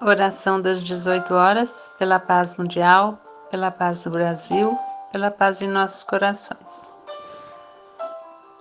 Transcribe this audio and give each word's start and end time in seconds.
Oração 0.00 0.60
das 0.60 0.80
18 0.84 1.34
horas, 1.34 1.90
pela 1.98 2.20
paz 2.20 2.56
mundial, 2.56 3.18
pela 3.50 3.68
paz 3.68 4.04
do 4.04 4.10
Brasil, 4.10 4.78
pela 5.10 5.28
paz 5.28 5.60
em 5.60 5.66
nossos 5.66 6.04
corações. 6.04 6.92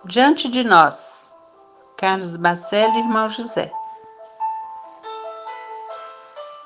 Diante 0.05 0.49
de 0.49 0.63
nós, 0.63 1.29
Carlos 1.95 2.35
Bacelli, 2.35 2.97
irmão 2.97 3.29
José. 3.29 3.71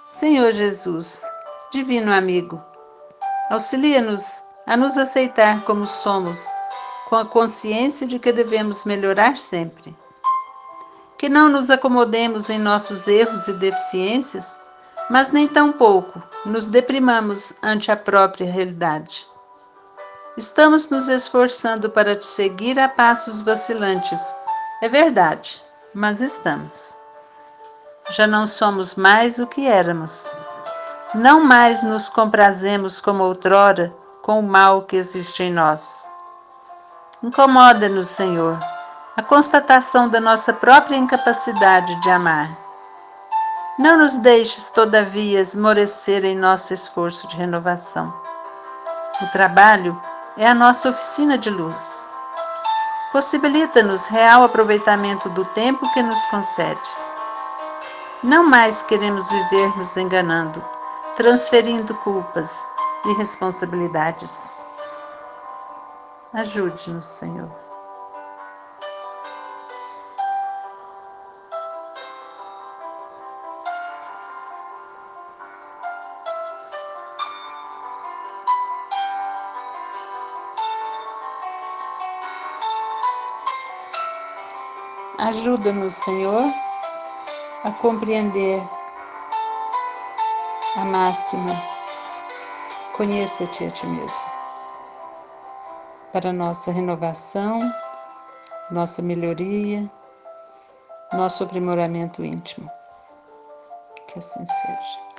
Senhor 0.07 0.53
Jesus, 0.53 1.21
divino 1.69 2.13
amigo, 2.13 2.63
auxilia-nos 3.49 4.41
a 4.67 4.77
nos 4.77 4.97
aceitar 4.97 5.65
como 5.65 5.85
somos, 5.85 6.41
com 7.09 7.17
a 7.17 7.25
consciência 7.25 8.07
de 8.07 8.17
que 8.17 8.31
devemos 8.31 8.85
melhorar 8.85 9.35
sempre. 9.35 9.93
Que 11.17 11.27
não 11.27 11.49
nos 11.49 11.69
acomodemos 11.69 12.49
em 12.49 12.57
nossos 12.57 13.05
erros 13.09 13.49
e 13.49 13.53
deficiências 13.53 14.60
mas 15.11 15.29
nem 15.29 15.45
tampouco 15.45 16.23
nos 16.45 16.67
deprimamos 16.67 17.53
ante 17.61 17.91
a 17.91 17.97
própria 17.97 18.49
realidade. 18.49 19.27
Estamos 20.37 20.89
nos 20.89 21.09
esforçando 21.09 21.89
para 21.89 22.15
te 22.15 22.25
seguir 22.25 22.79
a 22.79 22.87
passos 22.87 23.41
vacilantes, 23.41 24.21
é 24.81 24.87
verdade, 24.87 25.61
mas 25.93 26.21
estamos. 26.21 26.95
Já 28.11 28.25
não 28.25 28.47
somos 28.47 28.95
mais 28.95 29.37
o 29.37 29.45
que 29.45 29.67
éramos. 29.67 30.23
Não 31.13 31.43
mais 31.43 31.83
nos 31.83 32.07
comprazemos 32.07 33.01
como 33.01 33.25
outrora 33.25 33.93
com 34.21 34.39
o 34.39 34.43
mal 34.43 34.83
que 34.83 34.95
existe 34.95 35.43
em 35.43 35.51
nós. 35.51 36.07
Incomoda-nos, 37.21 38.07
Senhor, 38.07 38.57
a 39.17 39.21
constatação 39.21 40.07
da 40.07 40.21
nossa 40.21 40.53
própria 40.53 40.95
incapacidade 40.95 41.99
de 41.99 42.09
amar 42.09 42.60
não 43.81 43.97
nos 43.97 44.15
deixes, 44.17 44.69
todavia, 44.69 45.39
esmorecer 45.39 46.23
em 46.23 46.37
nosso 46.37 46.71
esforço 46.71 47.27
de 47.27 47.35
renovação. 47.35 48.13
O 49.19 49.31
trabalho 49.31 49.99
é 50.37 50.47
a 50.47 50.53
nossa 50.53 50.89
oficina 50.89 51.35
de 51.35 51.49
luz. 51.49 52.07
Possibilita-nos 53.11 54.05
real 54.05 54.43
aproveitamento 54.43 55.27
do 55.29 55.43
tempo 55.45 55.91
que 55.93 56.03
nos 56.03 56.23
concedes. 56.27 57.15
Não 58.21 58.47
mais 58.47 58.83
queremos 58.83 59.27
viver 59.31 59.75
nos 59.75 59.97
enganando, 59.97 60.63
transferindo 61.15 61.95
culpas 61.95 62.55
e 63.07 63.13
responsabilidades. 63.17 64.55
Ajude-nos, 66.35 67.05
Senhor. 67.05 67.49
Ajuda-nos, 85.21 85.93
Senhor, 85.93 86.51
a 87.63 87.71
compreender 87.73 88.59
a 90.75 90.83
máxima: 90.83 91.53
conheça-te 92.97 93.65
a 93.65 93.69
ti 93.69 93.85
mesmo. 93.85 94.25
Para 96.11 96.33
nossa 96.33 96.71
renovação, 96.71 97.61
nossa 98.71 99.03
melhoria, 99.03 99.87
nosso 101.13 101.43
aprimoramento 101.43 102.25
íntimo. 102.25 102.67
Que 104.07 104.17
assim 104.17 104.43
seja. 104.43 105.10